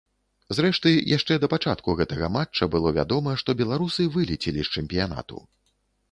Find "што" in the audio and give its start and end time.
3.41-3.55